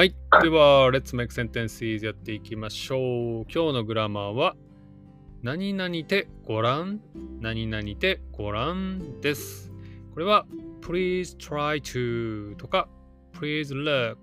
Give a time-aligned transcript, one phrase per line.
[0.00, 0.16] はい。
[0.40, 3.44] では、Let's make sentences やっていきましょう。
[3.52, 4.56] 今日のグラマーは、
[5.42, 7.02] 何々てごらん、
[7.38, 9.70] 何々てごらんです。
[10.14, 10.46] これは、
[10.80, 12.88] please try to とか、
[13.34, 14.16] please look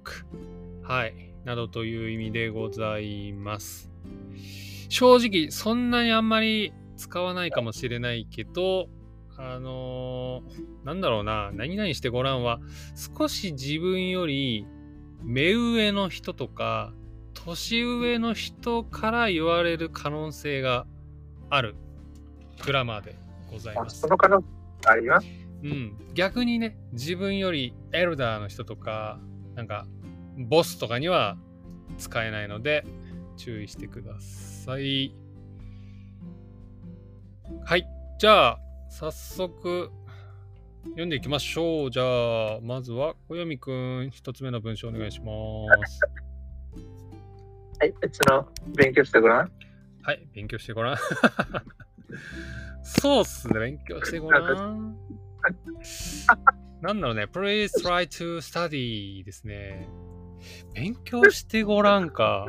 [0.82, 1.14] はい。
[1.46, 3.92] などという意味でございます。
[4.90, 8.90] 正直、そんなにあんまり使わないかもしれないけど、
[9.38, 12.62] あのーなんだろうな、何々してごらんは、
[13.16, 14.66] 少し自分より
[15.28, 16.94] 目上の人とか、
[17.34, 20.88] 年上の人から言われる可能性が
[21.50, 21.76] ある
[22.66, 23.14] グラマーで
[23.52, 24.08] ございあますそ。
[24.08, 24.46] の可能性
[24.90, 25.28] あります。
[25.64, 29.20] うん、逆にね、自分よりエルダーの人とか、
[29.54, 29.86] なんか、
[30.38, 31.38] ボスとかには
[31.98, 32.86] 使えないので、
[33.36, 35.14] 注意してください。
[37.66, 37.86] はい。
[38.18, 39.92] じゃあ、早速、
[40.90, 41.92] 読んでいきましょう。
[41.92, 45.26] じゃあ、まずは、小読くん、一つ目の文章お願いしま
[45.86, 46.00] す。
[47.80, 49.52] はい、別の勉強してごらん。
[50.02, 50.98] はい、勉強してごらん。
[52.84, 54.98] そうっすね、勉強してごらん。
[56.82, 59.88] なんだろうね、please try to study ですね。
[60.74, 62.46] 勉強してごらんか。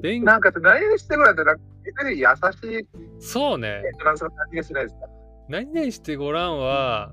[0.00, 1.62] 勉なんか何々してごらんって、なんか
[2.10, 2.88] 優しい
[3.18, 5.07] そうね、トランスの感じがしないですか？
[5.48, 7.12] 何々してごらんは、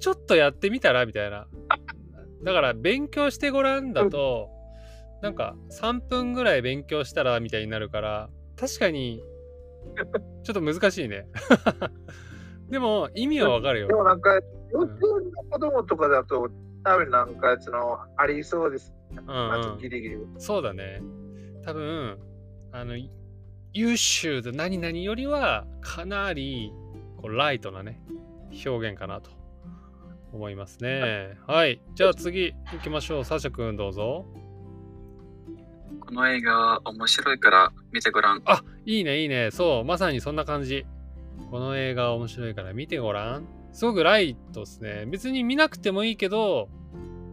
[0.00, 1.06] ちょっとやってみたら？
[1.06, 1.46] みたいな。
[2.44, 4.48] だから、勉強してごらんだと、
[5.22, 9.22] なんか3分ぐらい勉強したらみたいになるから、確かに、
[10.42, 11.28] ちょっと難しいね。
[12.68, 13.94] でも、意味はわかるよで。
[13.94, 14.34] もなんか、
[14.72, 16.50] 幼稚園の子供とかだと、
[16.84, 18.92] 多分なんか、その、ありそうです。
[19.12, 20.16] うんうんあとギリギリ。
[20.38, 21.02] そうだね。
[21.62, 22.18] 多分、
[22.72, 22.94] あの、
[23.74, 26.72] 優秀で何々よりは、かなり、
[27.22, 28.02] こう、ライトなね、
[28.66, 29.30] 表現かなと
[30.32, 31.36] 思いますね。
[31.46, 31.80] はい。
[31.94, 33.24] じゃあ次、行きましょう。
[33.24, 34.26] サシャ君どうぞ。
[36.00, 38.42] この映画面白いから見てごらん。
[38.44, 39.50] あ、いいね、いいね。
[39.50, 40.84] そう、まさにそんな感じ。
[41.50, 43.46] この映画面白いから見てごらん。
[43.72, 45.06] すごくライトですね。
[45.06, 46.68] 別に見なくてもいいけど、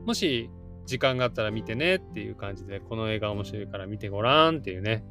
[0.05, 0.49] もし
[0.85, 5.03] 時間があったら見てねっていう感じで、この映画面白いから見てごらんっていうね。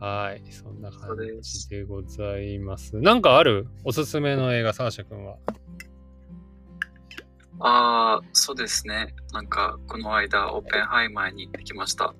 [0.00, 0.52] はい。
[0.52, 2.96] そんな感じでございます。
[2.96, 3.66] なんかある？
[3.84, 5.36] おすすめの映画、サーシャ君は。
[7.60, 9.14] ああ、そうですね。
[9.32, 12.14] なんか、この間、オッペンハイマーに行ってきました。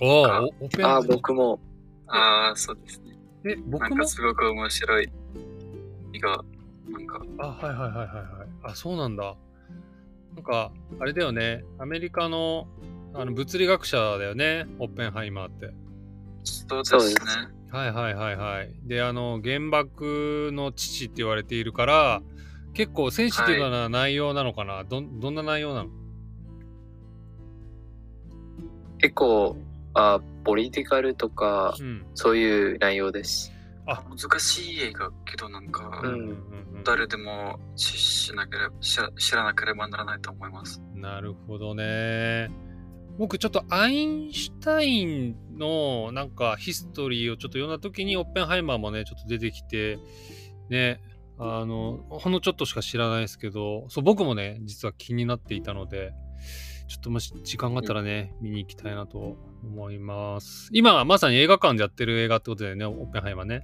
[0.00, 1.60] おあお、オペああ、ン僕も。
[2.08, 3.16] ああ、そうですね。
[3.44, 3.94] え、な僕も？
[3.94, 5.08] んか、すごく面白い
[6.14, 6.44] 映画。
[6.88, 8.48] なんか、あ、はいはいはいはいはい。
[8.64, 9.36] あ、そうなんだ。
[10.34, 11.62] なんか、あれだよね。
[11.78, 12.66] アメリカの
[13.14, 14.66] あの物理学者だよね。
[14.80, 15.72] オッペンハイマーって。
[16.44, 17.48] そうですね。
[17.70, 18.74] はいはいはいはい。
[18.84, 22.22] で、あの、原爆の父って言われているから、
[22.74, 25.90] 結構センシティブな内容なのかな、どんどんな内容なの？
[28.98, 29.56] 結構、
[29.94, 32.06] あポリティカルとか、うん。
[32.14, 33.52] そういう内容です。
[33.86, 36.36] 難しい映画けど、なんか、うん
[36.82, 40.80] 誰でも知しなければ知ら知らなければならないと思います。
[40.94, 42.50] なるほどね。
[43.18, 49.98] 僕ちょっとアインシュタインのなんかヒストリーをちょっと読んだ時にオッペンハイマーもねちょっと出てきて
[50.68, 51.02] ね
[51.38, 56.12] あのほんのちょっとしか知らないですけどそう僕もね実は気になっていたので
[56.90, 60.68] ちょっともし時間があったらね、見に行きたいなと思います。
[60.72, 63.62] 今はまさに映画館でやってる映画ってことだよねオッペンハイマーね。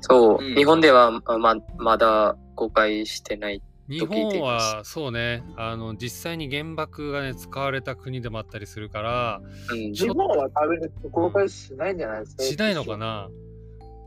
[0.00, 0.54] そう、うん。
[0.54, 3.62] 日本ではあままだ公開してない。
[3.90, 9.40] 日本はそうねあの実際に原爆がね使われた国でもあったりするから
[9.72, 12.44] うん、日本は多分公開しないんじゃないですか？
[12.44, 13.28] しないのかな？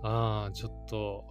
[0.05, 1.23] ああ、ちょっと、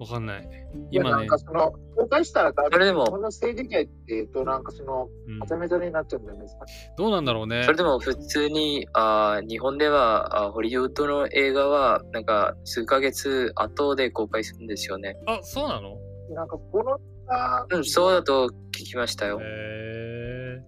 [0.00, 0.42] わかんない。
[0.90, 6.66] いや今ねなんか、その、公開したら多分、それでもこの政治界っていうと、なんかその、うんはちゃめちゃになっちゃうんじゃないですか？
[6.98, 7.70] どうなんだろうねそ。
[7.70, 15.16] れでも普通にあ日本ではあホリウッドの映画はなんか数ヶ月後で公開するんですよね。
[15.28, 15.96] あ、そうなの？
[16.34, 16.98] なんかこの、
[17.28, 19.44] あうん、そうだと聞きましたよへ。
[19.44, 20.62] え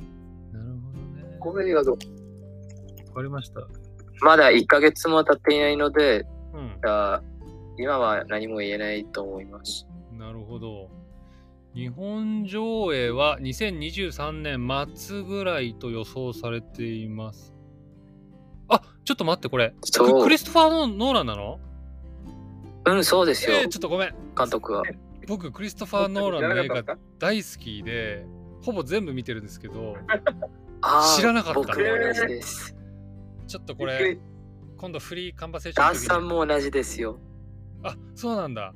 [0.00, 0.52] ー。
[0.52, 1.38] なるほどね。
[1.40, 1.96] この映画どう？
[3.08, 3.60] わかりました。
[4.20, 6.78] まだ1ヶ月も経っていないので、うん。
[6.88, 7.20] あ
[7.76, 9.86] 今は何も言えないと思います。
[10.12, 10.88] なるほど。
[11.74, 17.52] 日本上映は2023年末ぐらいと予想されています。
[18.68, 19.74] あ、ちょっと待って、これ。
[19.80, 21.58] クそうクリストファーのノーランなの？
[22.86, 24.14] うん、そうですよ、えー、ちょっとごめん。
[24.38, 24.84] 監督は。
[25.26, 28.26] 僕、クリストファー・ノーランの映画大好きで、
[28.62, 29.96] ほぼ全部見てるんですけど、
[31.16, 32.76] 知らなかった僕も同じです。
[33.46, 34.18] ちょっとこれ、
[34.76, 37.18] 今度フリーカンバセーションダンさんも同じですよ。
[37.82, 38.74] あ、そうなんだ。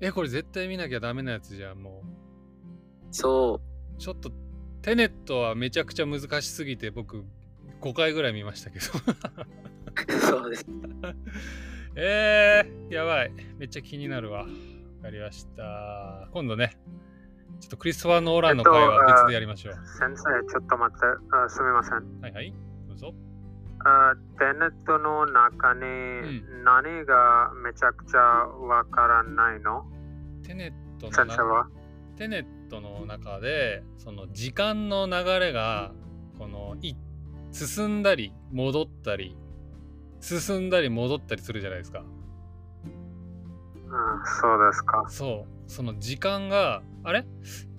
[0.00, 2.02] え、これ絶対見なきゃダメなやつじゃん、も
[3.10, 3.94] そう。
[3.94, 3.98] う。
[3.98, 4.32] ちょっと
[4.82, 7.24] テネットはめちゃくちゃ難しすぎて僕
[7.80, 8.84] 5回ぐらい見ましたけど。
[10.20, 10.66] そうです。
[11.94, 13.32] えー、やばい。
[13.58, 14.46] めっちゃ気になるわ。
[15.02, 16.28] わかりました。
[16.32, 16.76] 今度ね、
[17.58, 19.74] ちょっとクリストファー・ノーランの会は別でやりましょう。
[19.74, 21.04] 先生、ちょっと待って、
[21.44, 22.20] あすみません。
[22.20, 22.54] はいはい。
[22.86, 23.12] どうぞ。
[23.84, 29.84] あテネットの中にん何がめちゃくちゃわからないの、
[30.46, 31.66] テネットのな先生は？
[32.16, 35.90] テネットの中で、その時間の流れが、
[36.38, 36.94] このい
[37.50, 39.36] 進んだり戻ったり、
[40.20, 42.04] 進んだり戻ったりするじゃないですか。
[43.92, 45.04] うん、そうですか。
[45.08, 45.70] そう。
[45.70, 47.26] その時間が、あれ？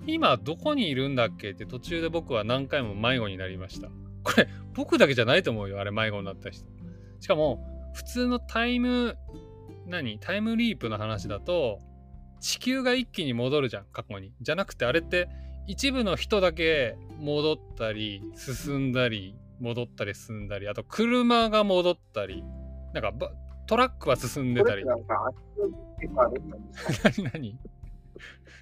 [0.06, 3.88] 今どこにいるんだっけって途中で僕は何回も迷子になりました。
[4.22, 5.80] これ、僕だけじゃないと思うよ。
[5.80, 6.64] あれ迷子になった人。
[7.20, 9.16] しかも、普通のタイム、
[9.86, 10.18] 何？
[10.20, 11.80] タイムリープの話だと、
[12.40, 14.32] 地球が一気に戻るじゃん、過去に。
[14.40, 15.28] じゃなくて、あれって
[15.66, 22.44] 一部の人だけ戻ったり、進んだり、戻ったり進んだり、あと車が戻ったり、
[22.92, 23.12] なんか
[23.66, 24.84] トラックは進んでたり。
[24.84, 25.02] 何？
[27.32, 27.58] 何？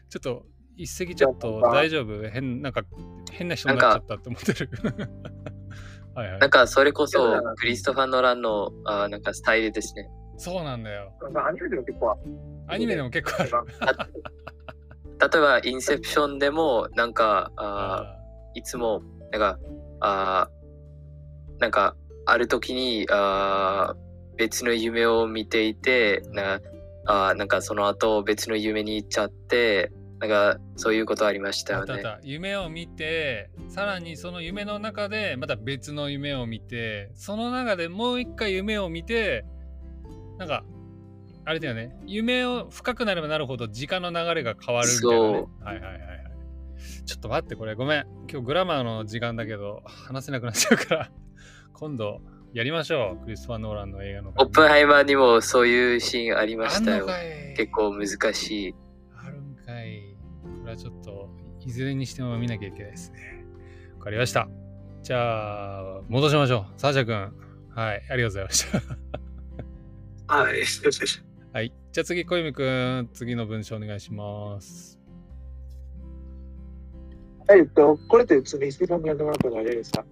[0.08, 0.46] ちょっと
[0.76, 2.28] 一石ちょっと大丈夫？
[2.28, 2.82] 変なんか
[3.31, 4.70] 変な人になっちゃったって思ってる。
[6.14, 6.38] はいはい。
[6.40, 10.10] なんかそれこそクリストファー・ノーランのあなんかスタイルですね。
[10.37, 11.12] そうなんだよ。
[11.46, 12.20] アニメでも結構ある。
[12.69, 13.50] アニメでも結構ある。
[15.32, 18.19] 例えばインセプションでもなんかああ
[18.54, 19.58] いつもなんか
[20.00, 20.50] あ
[21.58, 21.96] なんか
[22.26, 23.94] ある時にあ
[24.42, 26.68] 別の夢を見ていてなんか
[27.28, 32.02] あなんかその後別の夢に行っちゃってなんかそういうことありましたよね。
[32.24, 39.44] 夢を見てさらにその夢の中でまた別の夢を見てその中でもう一回夢を見て
[40.38, 40.64] なんか
[41.44, 41.96] あれだよね。
[42.04, 46.02] 夢を深くなればなるほど時間の流れが変わるみたいな、ね、はいはいはいはい。
[47.06, 47.76] ちょっと待ってこれ。
[47.76, 48.06] ごめん。
[48.28, 51.10] 今日グラマーの時間だけど話せなくなっちゃうから。
[51.74, 52.20] 今度
[52.52, 57.06] やりましょうクリストファー・ノーランの映画のオップンハイマーにもそういうシーンありましたよ。
[57.56, 58.75] 結構難しい。
[59.16, 60.02] あるんかい。
[60.60, 61.31] これはちょっと、
[61.66, 63.46] いずれにしても見なきゃいけないですね。
[63.99, 64.49] わかりました。
[65.02, 66.81] じゃあ、戻しましょう。
[66.81, 67.32] サーシャ君。
[67.70, 68.72] はい、ありがとうございまし
[70.26, 70.37] た。
[70.37, 70.62] はい。
[71.54, 71.72] はい。
[71.90, 75.00] じゃあ次、小泉君、次の文章お願いします。
[77.50, 80.04] えっと、これって普通にスピードにやってもらったらあれですか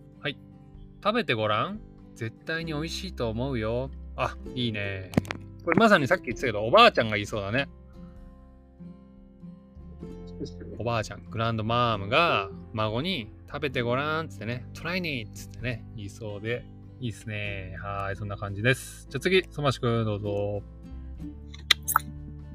[1.03, 1.81] 食べてごらん。
[2.15, 3.91] 絶対に美味しいと思うよ。
[4.17, 5.11] あ、いいね。
[5.65, 7.69] これまさにさっき言ってたけど、おばあちゃんが言いそうだね。
[10.79, 16.65] おばあちゃん、グランドマームが孫に食べてごらんっつってね、トライにっつってね、言いそうで、
[17.01, 17.77] いいっすね。
[17.83, 19.07] はい、そんな感じです。
[19.11, 20.63] じゃあ次、そましくんどうぞ。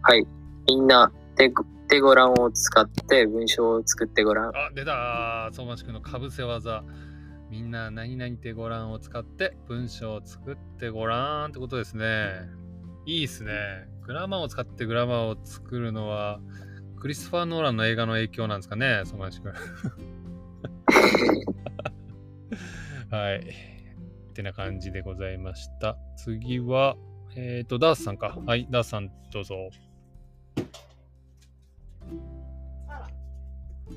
[0.02, 0.26] はい。
[0.68, 1.52] みんな手
[1.88, 4.50] 手ごらんを使って文章を作ってごらん。
[4.50, 6.84] あ、出たそましくんのかぶせ技。
[7.50, 12.32] みんな何々てごらんを使って文章を作ってごらんってことですね。
[13.06, 13.54] いいっすね。
[14.04, 16.40] グラマーを使ってグラマーを作るのは、
[17.00, 19.54] クリストファー・ノーランの映画の影響なんですかね、そましくん。
[23.12, 23.40] はい。
[23.40, 25.98] ってな感じでございました。
[26.18, 26.98] 次は、
[27.36, 28.38] えっ、と、ダースさんか。
[28.46, 29.70] はい、ダースさんどうぞ。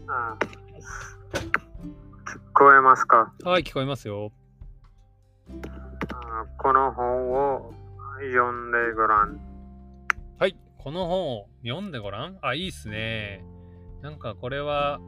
[0.06, 0.36] あ
[2.28, 3.32] 聞こえますか？
[3.42, 4.32] はい、聞こえますよ。
[6.58, 7.72] この本を
[8.20, 9.40] 読んでごらん。
[10.38, 12.38] はい、この本を読んでごらん？
[12.42, 13.42] あ、いいっすね。
[14.02, 15.00] なんかこれは、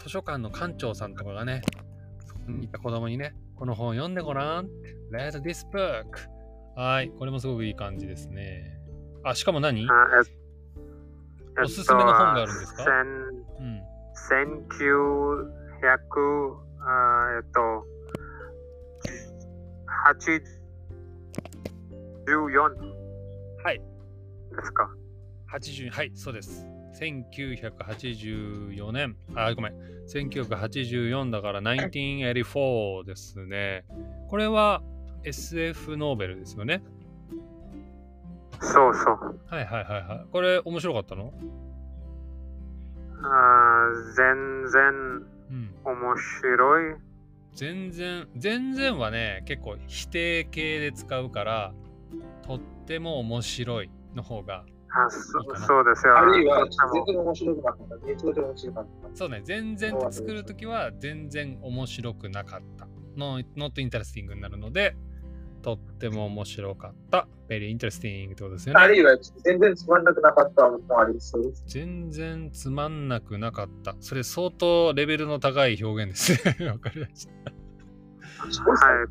[0.00, 1.62] 図書館の館長さんとかがね、
[2.26, 4.68] そこにいた子供にね、この本を読んでごらん。
[5.12, 6.04] Read this book.
[6.74, 8.80] はい、これもすごくいい感じですね。
[9.22, 9.86] あ、しかも何？
[11.62, 13.80] おすすめの本があるんですか、うん、
[15.80, 16.56] 百、
[17.36, 17.86] えっと、
[22.26, 22.58] 84
[23.62, 24.90] はいですか
[25.52, 26.66] ？80はい、そうです。
[27.00, 29.74] 1984年、あ、ごめん、
[30.08, 33.84] 1984だから1984ですね。
[34.28, 34.82] これは
[35.24, 36.82] SF ノーベルですよね？
[38.60, 39.40] そうそう。
[39.46, 40.26] はいはいはいはい。
[40.32, 41.32] これ面白かったの？
[43.22, 45.74] あ全然うん。
[45.84, 46.96] 面白い
[47.54, 51.74] 全然、全然はね、結構否定形で使うから、
[52.42, 58.06] とっても面白いの方が、あそいいかなそうですよあるいは、全然面白くなかった。
[58.06, 59.16] めちゃめちゃ面白かった。
[59.16, 62.88] そうね、全然作るときは全然面白くなかった。
[63.16, 64.96] の not interesting になるので、
[65.62, 67.28] とっても面白かった。
[67.48, 68.80] very interesting ってことですよね。
[68.80, 71.64] あるいは全然つまんなくなかったのもありそうです。
[71.66, 73.96] 全然つまんなくなかった。
[74.00, 76.68] それ相当レベルの高い表現ですね。
[76.68, 77.32] わかりました。
[77.40, 77.46] は
[78.46, 78.50] い、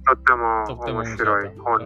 [0.06, 1.74] とってもとっても面面白い本。
[1.74, 1.80] わ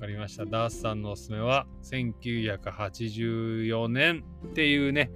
[0.00, 0.44] かりました。
[0.44, 5.10] ダースさんのおすすめは1984年っていうね、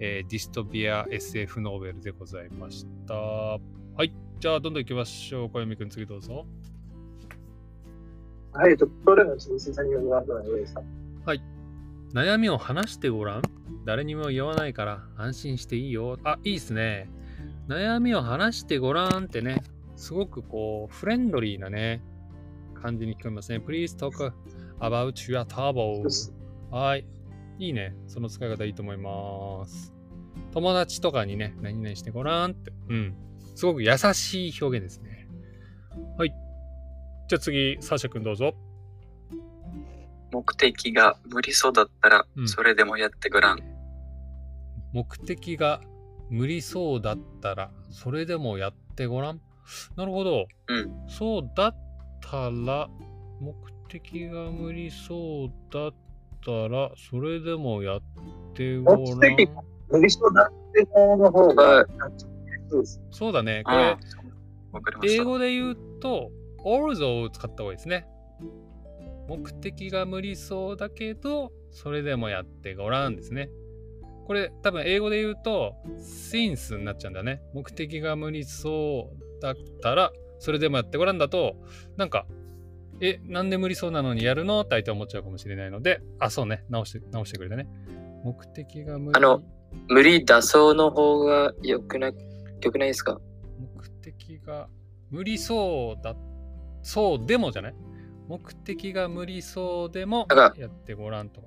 [0.00, 3.14] えーディストピア SF ノーベルでございました。
[3.14, 3.60] は
[4.04, 4.12] い。
[4.40, 5.50] じゃあ、どんどん行きましょう。
[5.50, 6.48] 小読くん、次どうぞ。
[8.54, 9.94] はい、とどれも先生さんに
[10.66, 10.82] すか？
[12.14, 13.42] 悩みを話してごらん。
[13.86, 16.18] 誰にも言わないから安心していいよ。
[16.24, 17.08] あ、いいっすね。
[17.66, 19.62] 悩みを話してごらんってね、
[19.96, 22.02] すごくこう、フレンドリーなね、
[22.74, 23.58] 感じに聞こえますね。
[23.66, 24.32] Please talk
[24.80, 26.06] about your trouble.
[26.70, 27.06] はい。
[27.58, 27.96] いいね。
[28.06, 29.94] その使い方いいと思います。
[30.52, 32.72] 友達とかにね、何々してごらんって。
[32.90, 33.14] うん。
[33.54, 35.21] すごく優しい表現ですね。
[37.32, 37.36] はい。
[37.36, 38.54] じゃあ次、サーシャ君どうぞ。
[40.32, 43.58] 目的が無理そうだったらうん、それでもやってごらん。
[44.92, 45.80] 目的が
[46.30, 49.40] 無理そうだったら、それでもやってごらん。
[49.96, 50.46] なるほど。
[50.68, 51.08] うん。
[51.08, 51.76] そうだっ
[52.20, 52.88] たら、
[53.40, 53.54] 目
[53.88, 55.94] 的が無理そうだっ
[56.44, 58.00] たら、それでもやっ
[58.54, 59.04] てごらん。
[59.04, 59.50] 目的
[59.90, 61.86] 無理そうだって方の方が、はい
[62.70, 63.00] そうです。
[63.10, 63.62] そうだね。
[63.64, 63.98] こあ
[65.02, 65.14] れ。
[65.14, 66.30] 英語で言うと、
[66.64, 68.06] although を使った方がいいですね。
[69.28, 73.50] 目的が無理そうだけど、それでもやってごらんですね。
[74.26, 77.42] これ多分英語で言うと、since になっちゃうんだね。
[77.54, 81.56] 目的が無理そうだったら、それでもやってごらんだと、
[81.96, 82.26] なんか、
[83.00, 84.60] え、なんで無理そうなのにやるの？
[84.60, 87.66] って相手は思っちゃうかもしれないので、あ、そうね、直して、直してくれたね。
[88.22, 89.16] 目的が無理。
[89.16, 89.42] あの
[89.88, 92.14] 無理出そうの方がよくなよ
[92.70, 93.20] くないですか？
[93.58, 94.68] 目的が
[95.10, 96.14] 無理そうだ、
[96.82, 97.74] そうでもじゃない？
[98.28, 101.46] 目的が無理そうでもやってごらんとか。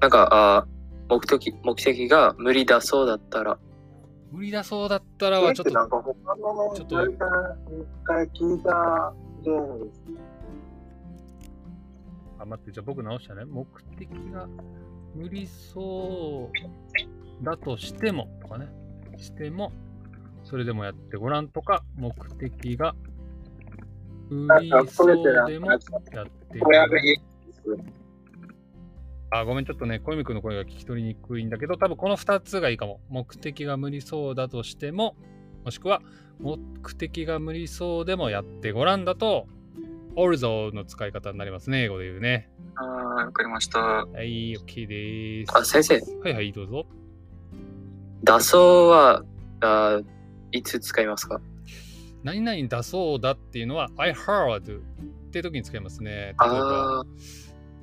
[0.00, 0.28] なんか、
[0.58, 0.66] あー
[1.08, 3.58] 目的目的が無理だそうだったら、
[4.30, 7.16] 無理だそうだったらはちょっとなんか他のちょっと一
[8.04, 10.02] 回聞いたゲームです。
[12.38, 13.44] あ、待って、じゃあ僕直したね。
[13.44, 13.66] 目
[13.96, 14.48] 的が
[15.14, 16.50] 無理そ
[17.42, 18.68] うだとしてもとかね。
[19.16, 19.72] しても、
[20.44, 22.94] それでもやってごらんとか、目的が
[24.30, 24.64] ある。
[24.64, 24.70] いい
[27.16, 27.20] で
[27.54, 27.62] す。
[29.30, 33.00] あ、ごめん、ちょっとね、小泉君の声が聞き取りにくいんだけど、多分この2つがいいかも。
[33.10, 35.16] 目的が無理そうだとしても、
[35.64, 36.00] もしくは、
[36.40, 36.58] 目
[36.96, 39.46] 的が無理そうでもやってごらんだと、
[40.16, 42.50] although の使い方になりますね、英語で言うね。
[42.76, 42.86] ああ、
[43.26, 43.80] わかりました。
[43.80, 45.56] はい、OK です。
[45.56, 45.94] あ先生。
[46.20, 46.86] はいはい、どうぞ。
[48.24, 49.24] 出そうは、
[49.60, 50.04] あー
[50.52, 51.40] いつ使いますか？
[52.22, 54.82] 何々出そうだっていうのは、I heard っ
[55.30, 56.10] て時に使いますね。
[56.10, 57.04] 例えば、あ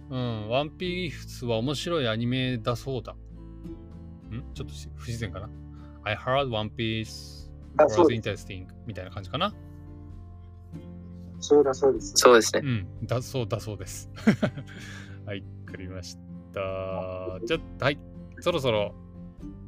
[0.09, 3.13] うん、ワンピースは面白いアニメだそうだ。
[3.13, 4.43] ん？
[4.53, 5.49] ちょっとし不自然かな
[6.03, 9.53] ？I heard One Piece was interesting みたいな感じかな？
[11.39, 12.13] そうだそうです。
[12.15, 12.61] そうですね。
[12.63, 12.67] う
[13.03, 14.09] ん、だそうだそうです。
[15.25, 16.15] はい、わかりまし
[16.53, 17.39] た。
[17.45, 17.99] じゃあ、はい、
[18.39, 18.93] そろそろ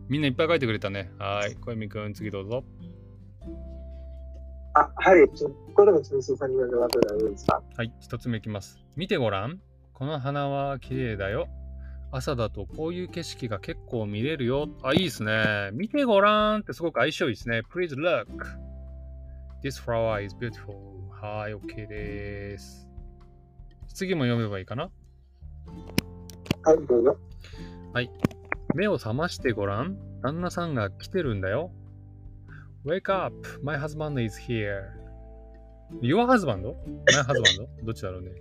[0.07, 1.11] みんないっぱい書いてくれたね。
[1.17, 2.63] はい、小泉くん、次どうぞ。
[4.79, 5.27] あ、はい。
[5.35, 7.63] ちょこれも先生さんにらいいですか？
[7.75, 8.79] はい、一つ目いきます。
[8.95, 9.59] 見てごらん。
[9.93, 11.47] この花は綺麗だよ。
[12.11, 14.69] 朝だとこういう景色が結構見れるよ。
[14.83, 15.71] あ、いいですね。
[15.73, 17.61] 見てごらんってすごく相性いいですね。
[17.73, 18.27] Please look.
[19.63, 20.75] This flower is beautiful.
[21.09, 22.87] はい、OK です。
[23.95, 24.91] 次も読めばいいかな？
[26.63, 27.17] はい、どうぞ。
[28.75, 29.97] 目を覚ましてごらん。
[30.21, 31.71] 旦那さんが来てるんだよ。
[32.87, 34.93] Wake up, my husband is here.
[36.01, 36.63] Your husband?
[36.63, 37.67] My husband?
[37.83, 38.31] どっちだろうね。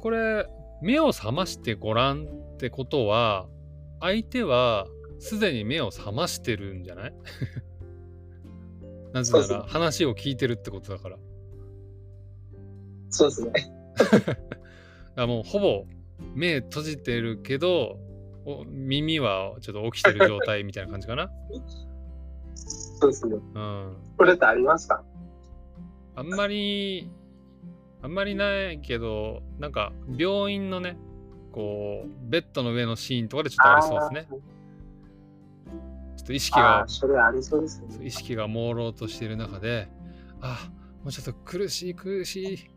[0.00, 0.46] これ、
[0.80, 3.50] 目を覚ましてごらんってことは、
[4.00, 4.86] 相手は
[5.18, 7.14] すでに目を覚ましてるんじゃない？
[9.12, 11.18] なぜなら話を聞いてるってことだから。
[13.10, 13.52] そうですね。
[15.16, 15.84] らもうほぼ
[16.34, 17.98] 目閉じてるけど、
[18.48, 21.30] お耳はちょっと起きてる状態みたいな感じかな？
[22.54, 23.36] そうですね。
[23.36, 23.96] うん。
[24.16, 25.04] これってありますか？
[26.16, 27.10] あんまり、
[28.02, 30.96] あんまりないけど、なんか病院のね、
[31.52, 34.26] こう、ベッドの上のシーンとかでちょっとありそうですね。
[36.16, 38.06] ちょっと意識がそれありそうですね。
[38.06, 39.88] 意識が朦朧としている中で、
[40.40, 40.70] あ、
[41.04, 42.68] もうちょっと苦しい苦し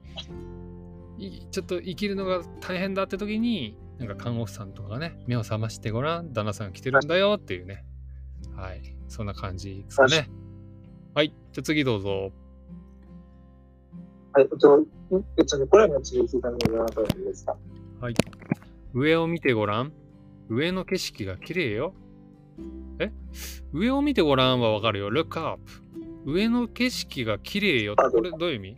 [1.18, 7.86] い、いちょっと生きるのが大変だって時に、なんか看護婦さんとかがね、目を覚ましてごらん、旦那さんが来てるんだよっていうね。
[8.56, 10.28] はい、そんな感じですかね。
[11.14, 12.32] はい、じゃあ次どうぞ。
[14.34, 14.84] はい、えっと、
[15.38, 17.56] えっと、これも次々のどなたですか？
[18.00, 18.16] はい。
[18.96, 19.94] 上を見てごらん。
[20.50, 21.94] 上の景色が綺麗よ。
[22.98, 23.12] え？
[23.72, 25.10] 上を見てごらんはわかるよ。
[25.10, 25.62] look up。
[26.26, 27.94] 上の景色が綺麗よ。
[27.98, 28.78] あこれどういう意味？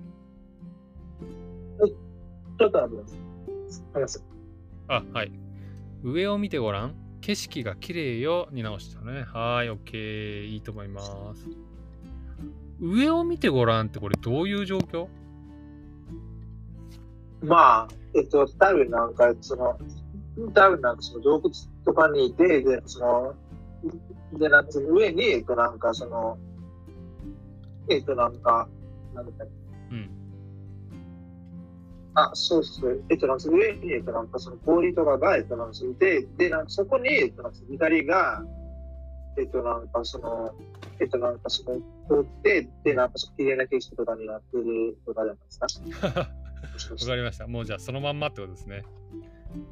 [2.59, 3.17] ちょっとあります。
[3.93, 4.23] あります。
[4.87, 5.31] あ、はい。
[6.03, 6.95] 上を見てごらん。
[7.21, 9.23] 景色が綺麗よに直したね。
[9.23, 10.43] はい、OK。
[10.45, 11.47] いいと思います。
[12.81, 15.07] 上を見てごらんってこれどういう状況？
[17.41, 19.77] まあ、えっと、多分なんか、その、
[20.53, 21.51] 多分なんかその洞窟
[21.85, 23.35] とかにいて、で、その、
[24.37, 26.37] で、なん上に、えっと、なんかその、
[27.89, 28.67] えっと、なんか、
[29.13, 29.47] なんだっ
[29.89, 29.95] け？
[29.95, 30.09] うん。
[32.15, 33.03] あ、そうそう。
[33.09, 38.43] えっと、なんかその上に、えっと、なんかその氷とかが、えっと、なんかそのいて、で、なんかそこに、えっと、なんかその光が、
[39.37, 40.51] えっと、なんかその、
[40.99, 41.77] えっと、なんかその、
[42.07, 46.29] 通って、で、なんかその綺麗な景色とかになってるとかじゃないですか。
[46.73, 47.47] わかりました。
[47.47, 48.83] もうじゃあそのまんまってことですね。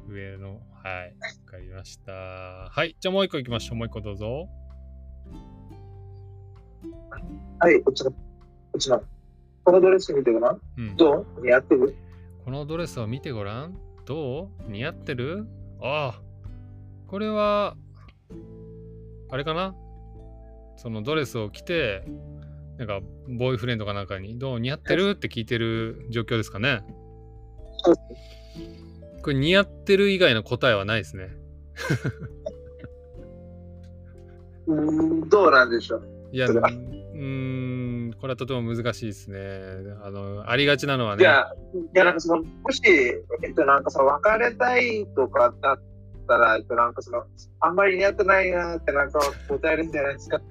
[0.08, 0.60] 上の。
[0.82, 1.14] はい。
[1.46, 2.12] わかりました。
[2.12, 2.96] はい。
[3.00, 3.78] じゃあもう一個行きましょう。
[3.78, 4.48] もう一個どうぞ。
[7.60, 9.00] はい、こちら、こちら。
[9.64, 10.60] このドレス見てごらん。
[10.76, 10.96] うん。
[10.96, 11.94] どう似合ってる
[12.44, 13.78] このドレスを見てごらん。
[14.04, 14.70] どう？
[14.70, 15.46] 似合ってる？
[15.80, 16.22] ああ。
[17.06, 17.76] これは、
[19.30, 19.74] あれかな？
[20.76, 22.04] そのドレスを着て、
[22.78, 24.60] なんか、ボーイフレンドかなんかに、どう？
[24.60, 25.10] 似合ってる？
[25.10, 26.82] って聞いてる状況ですかね。
[29.22, 31.28] これ似合ってる以外の答えはないですね。
[34.66, 36.74] うーんどうなんでしょういや、うそれはー
[38.16, 39.38] ん、これはとても難しいですね。
[40.02, 41.22] あの、ありがちなのはね。
[41.22, 41.52] いや、
[41.94, 45.80] いや、なんかその、もし、えっと、なんかその、別れたいとかだっ
[46.28, 47.24] たら、えっと、なんかその、
[47.60, 50.40] あんまり似合ってないなって、なんか答えるんじゃないですか？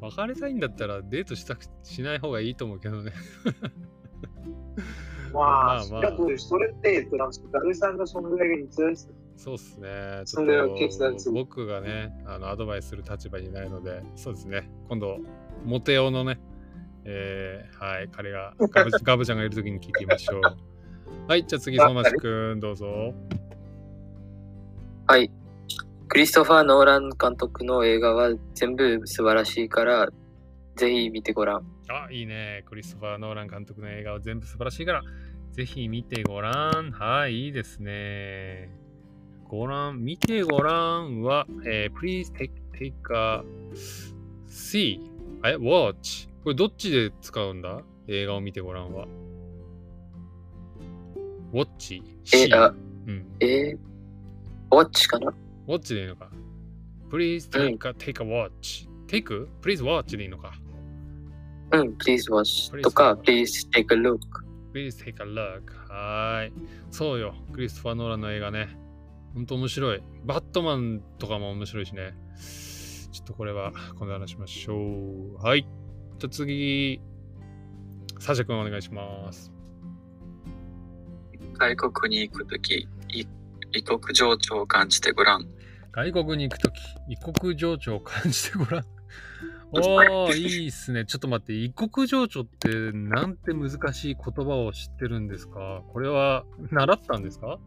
[0.00, 3.12] 別れたいんだったらデートしたくしない方がいいと思うけどね。
[5.32, 5.84] まあ、まあまあ
[6.38, 9.10] それって、えっと、なんか、誰さんがそのぐらいに強いです。
[9.36, 10.22] そうっすね。
[10.24, 10.46] ちょっ
[11.24, 14.70] と僕がね、あのアドバイスする立場にないので、そうですね。
[14.88, 15.18] 今度、
[15.64, 16.38] モテオのね、
[17.08, 20.40] えーはい、彼がガブ ガブちゃんがいるときに聞いてみましょう。
[21.28, 23.14] はい、じゃあ次、相馬市くん、どうぞ。
[25.06, 25.30] はい。
[26.08, 30.08] クリストファー・ノーラン監督の映画は全部素晴らしいから、
[30.74, 31.66] ぜひ見てごらん。
[31.88, 32.64] あ、いいね。
[32.66, 35.02] クリストファー・ノーラン監督の映画は全部素晴らしいから、
[35.52, 36.90] ぜひ見てごらん。
[36.90, 38.70] はい、いいですね。
[39.48, 43.44] ごらん、見てごらんは、えー please take, take a
[44.46, 45.00] see,
[45.44, 46.28] え、watch。
[46.46, 47.82] これどっちで使うんだ？
[48.06, 49.08] 映画を見てごらんは。
[51.52, 52.00] watch,
[52.32, 52.56] え see。
[52.56, 53.26] あうん。
[53.40, 53.76] えー、
[54.70, 55.34] ウォッチかな
[55.66, 56.30] ？watch でいいのか。
[57.10, 58.88] please take a, take a watch.
[59.08, 59.48] take?
[59.60, 60.52] please watch でいいのか。
[61.72, 64.20] うん、please watch とか、please take a look。
[64.72, 65.62] Please take a look.
[65.88, 66.52] はーい。
[66.92, 67.34] そうよ。
[67.52, 68.78] クリストファー・ノーランの映画ね。
[69.34, 70.02] ほんと面白い。
[70.24, 72.14] バットマンとかも面白いしね。
[73.10, 75.44] ちょっとこれは今度話しましょう。
[75.44, 75.66] はい。
[76.18, 77.00] じゃあ次、
[78.18, 79.52] サシャ君お願いします。
[81.58, 83.26] 外国に行くとき、い
[83.72, 85.46] 異国情緒を感じてごらん。
[85.92, 86.74] 外国に行くとき、
[87.08, 88.84] 異国情緒を感じてごらん。
[89.72, 91.04] おー、いいっすね。
[91.04, 95.82] ちょっと待って、異国情緒ってなんて難しい言葉を知ってるんですか？
[95.92, 97.58] これは習ったんですか？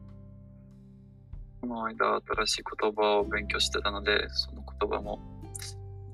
[1.62, 5.20] この間、新しい言葉を勉強してたので、その言葉も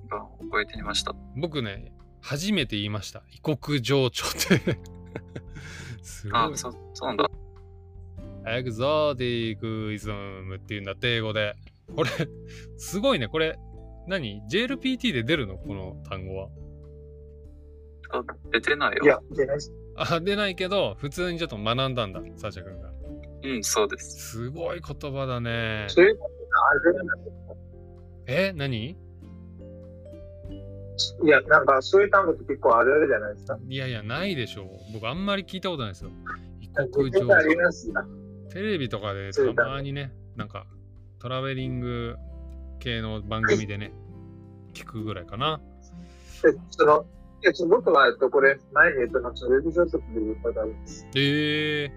[0.06, 1.14] 今覚えてみました。
[1.38, 1.94] 僕ね、
[2.26, 3.22] 初めて言いました。
[3.32, 4.12] 異国情緒っ
[4.64, 4.80] て。
[6.02, 6.58] すごあい。
[6.58, 7.30] そそうなんだ。
[8.48, 11.56] エグゾティックイズムっていうんだって、英語で。
[11.96, 12.10] これ、
[12.78, 13.28] すごいね。
[13.28, 13.60] これ、
[14.08, 15.60] 何 ?JLPT で出るの？
[15.60, 16.50] この単語は。
[18.10, 19.04] あ出てないよ。
[19.04, 19.58] いや、出ない。
[19.96, 22.92] あ、出ないけど、普通にちょっと学んだんだ、サーシャ君が。
[23.44, 24.32] うん、そうです。
[24.32, 25.86] すごい言葉だね。
[28.26, 28.52] え？
[28.54, 28.98] 何？
[31.24, 33.58] いや、なんかそういう単語って結構あるあるじゃないですか。
[33.68, 34.94] いやいや、ないでしょう。
[34.94, 36.12] 僕あんまり聞いたことないですよ。
[36.62, 37.62] 異国情絶対あり緒。
[37.62, 37.94] ますよ。
[38.52, 40.66] テレビとかでたまにね、なんか
[41.20, 42.16] トラベリング
[42.80, 43.92] 系の番組でね、
[44.74, 45.60] 聞くぐらいかな。
[46.44, 47.06] でその、
[47.44, 51.08] いや、ちょ僕は、えっと、これ、前に、えっと、なんかそのウェブ小説で言うことあるんです。
[51.16, 51.92] ええ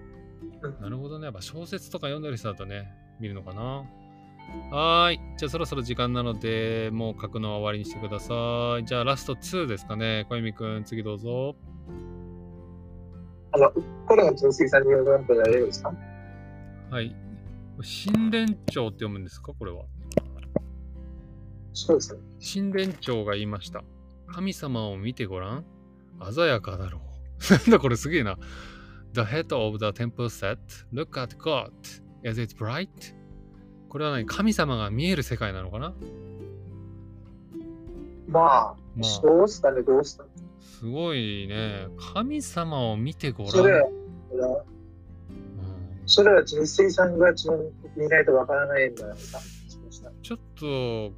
[0.63, 1.25] うんなるほどね。
[1.25, 3.83] やっぱ小説とか読んでる人だとね、見るのかな。
[4.71, 5.19] はーい。
[5.37, 8.85] じゃあそろそろ時間なので、もう書くのは終わりにしてください。
[8.85, 10.25] じゃあラスト2ですかね。
[10.29, 11.55] 小泉くん、次どうぞ。
[13.51, 13.71] あの、
[14.07, 15.93] これが純粋さんに読んでられるんですか？
[16.91, 17.15] はい。
[17.81, 19.53] 神殿長って読むんですか？
[19.57, 19.85] これは。
[21.73, 22.19] そうですね。
[22.53, 23.83] 神殿長が言いました。
[24.27, 25.65] 神様を見てごらん。
[26.33, 27.01] 鮮やかだろう。
[27.53, 28.37] なんだこれすげえな。
[29.13, 30.59] The head of the temple said,
[30.93, 31.71] Look at God.
[32.23, 32.89] Is it bright?
[33.89, 34.25] これは何？
[34.25, 35.93] 神様が見える世界なのかな？
[38.27, 40.29] まあ、まあそうっすかね、どうっすかね。
[40.61, 41.87] すごいね。
[42.13, 43.51] 神様を見てごらん。
[43.51, 43.95] それは、うん
[46.05, 47.33] それは人生さんが
[47.95, 49.15] 見ないとわからないんだよな。
[50.23, 51.13] ちょっと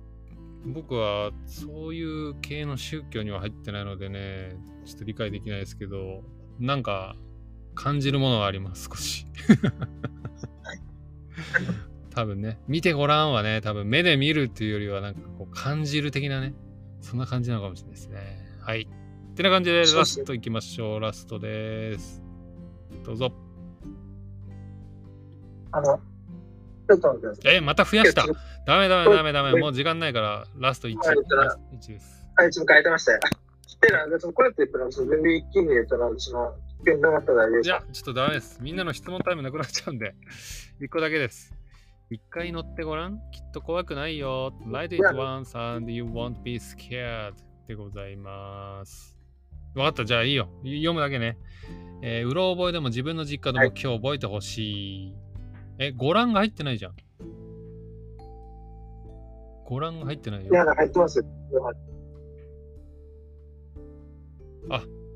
[0.66, 6.24] 僕はそういう系の宗教には入ってないのでね、ちょっと理解できないですけど、
[6.60, 7.16] なんか
[7.74, 9.26] 感じるものはあります、少し。
[12.22, 16.54] 多分ね、見てごらんはね、多分目で見るっていうよりはなんかこう感じる的なね、
[17.00, 18.38] そんな感じなのかもしれないですね。
[18.62, 18.88] はい。
[19.32, 21.00] ってな感じでラストいきましょう。
[21.00, 22.22] ラストです。
[23.04, 23.34] どうぞ。
[25.72, 25.98] あの、
[26.88, 27.56] ちょっと待って。
[27.56, 28.24] え、また増やした。
[28.68, 29.60] ダメダメダメダメ。
[29.60, 30.98] もう時間ないからラスト1。
[30.98, 32.28] はいラスト1です。
[32.36, 33.20] はい、ちょっと変えてましたよ。
[33.82, 36.54] で、これって言ったら、全然一気に言ったら、その、
[36.86, 38.60] 危険なかったらあれですじゃあ、ちょっとダメです。
[38.62, 40.16] みんなの質問タイムなくなっちゃうんで、
[40.82, 41.61] 1個だけです。
[42.14, 43.20] 一回乗ってごらん。
[43.32, 44.54] きっと怖くないよ。
[44.68, 47.32] Ride it once and you won't be scared
[47.70, 49.18] でございます。
[49.76, 50.04] わかった。
[50.04, 50.50] じゃあいいよ。
[50.62, 51.38] 読むだけね。
[52.02, 55.16] えーうろ覚えでも自分の実家でもはい今日覚えてほしい。
[55.80, 56.96] え、ご覧が入ってないじゃん。
[59.64, 60.54] ご覧が入ってないよい。
[60.54, 61.26] や、入ってますよ。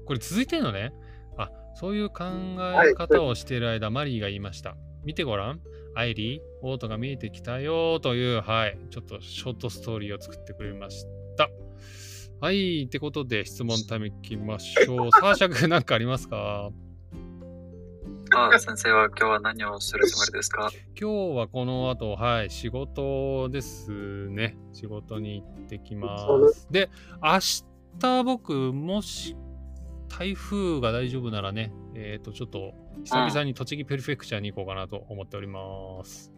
[0.05, 0.93] これ続いてんのね。
[1.36, 2.23] あ、そういう考
[2.86, 4.77] え方をしている間、マリーが言いました。
[5.03, 5.60] 見てごらん。
[5.97, 11.06] アイリー、オートが見えてきたよという、はい、ちょっとショートストーリーを作ってくれまし
[11.38, 11.49] た。
[12.41, 15.12] はい、ってことで質問タイムいきましょう。
[15.15, 16.71] サーシャ君なんかありますか？
[18.32, 20.69] あ、先生は今日は何をするつもりですか？
[20.99, 24.58] 今日はこの後、はい、仕事ですね。
[24.73, 26.28] 仕事に行ってきま。
[26.51, 26.89] すで、
[27.23, 27.39] 明
[27.99, 29.38] 日僕、もし
[30.10, 32.73] 台風が大丈夫ならね、えっ、と、ちょっと
[33.06, 36.35] 久々に栃木ペルフェクチャーに行こうかなと思っております。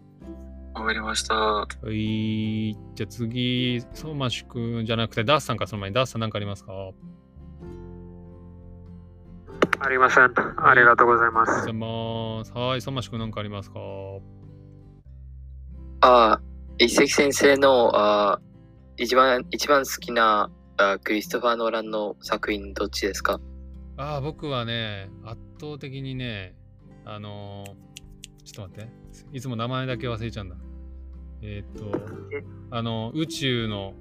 [0.80, 1.34] わかりました。
[1.34, 6.72] はい、じゃあ次、相馬主君じゃなくて、ダースさんかその前に、ダースさんなんかありますか？
[9.80, 10.24] ありません。
[10.24, 11.74] ありがとうございまありがとうございす。
[11.74, 12.52] ます。
[12.54, 13.80] はい、相馬主君なんかありますか？
[16.02, 16.42] ああ、
[16.78, 23.40] 一石先生のあー一番一番好きなあクリストファー・ノーランの作品どっちですか？
[23.98, 26.56] ああ、僕はね、圧倒的にね、
[27.06, 27.88] あのー
[28.46, 29.08] ちょっと待って。
[29.34, 30.56] いつも名前だけ忘れちゃうんだ。
[31.50, 31.98] えーっ、と、
[32.72, 33.94] あの、宇宙の、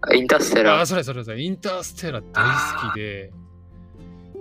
[0.00, 0.86] あインターステラああ、ー。
[0.86, 2.44] それそれそれ、インターステラー大
[2.86, 3.32] 好きで、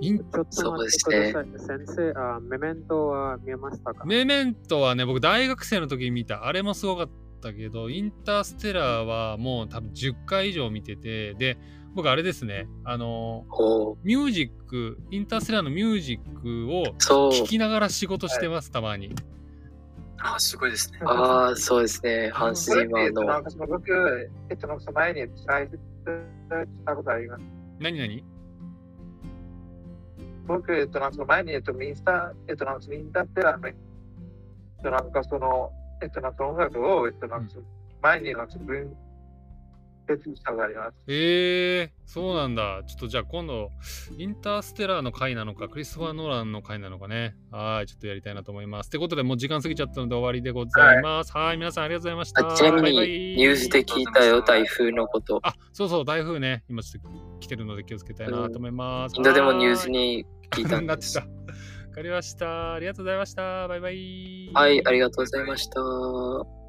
[0.02, 1.46] インちょっと待ってください。
[1.86, 4.06] 先生、あメメントは見えましたか？
[4.06, 6.46] メメントはね、僕大学生の時に見た。
[6.46, 7.10] あれもすごかっ
[7.42, 11.58] たけど、インターステラーはもう多分10回以上見てて、で、
[11.96, 13.46] 僕あれですね、あの、
[14.04, 17.34] ミュージック、インターステラーのミュージックをそう。
[17.34, 19.14] 聴きながら仕事してます、たまに。
[20.24, 21.00] あ、すごいですね。
[21.04, 22.32] ああ、そうですね。
[22.34, 25.78] ハンス・これって、ジマーのえっと、なんかその僕、えっと、なんかその前に伝えて
[26.86, 27.44] たことあります？
[27.80, 28.24] 何何？
[30.46, 33.76] 僕、えっと、なんかその前に、えっと、インスタ、えっと、なんかそのインターテラーの、えっ
[34.82, 37.66] と、なんかその、えっと、なんか音楽を、えっと、なんかその
[38.02, 38.96] 前に、なんかその分
[40.08, 40.98] 別したことがあります。
[41.08, 42.84] えー、そうなんだ。
[42.88, 43.70] ちょっとじゃあ今度、
[44.18, 47.36] インターステラーの回なのか、クリストファー・ノーランの回なのかね。
[47.52, 48.88] はい、ちょっとやりたいなと思います。
[48.88, 51.32] ってことで、もう時間過ぎちゃったので終わりでございます。
[51.34, 52.48] はい、皆さんありがとうございました。
[52.48, 55.40] あちなみにニュースで聞いたよ、台風のこと。
[55.44, 56.64] あ、そうそう、台風ね。
[56.70, 59.16] 今ちょっと来てるので気をつけたいなと思います。
[59.18, 61.54] インドでもニュースはに聞いたんですなってた。
[61.90, 62.74] わかりました。
[62.74, 63.68] ありがとうございました。
[63.68, 64.50] バイバイ。
[64.54, 66.63] はい、ありがとうございました。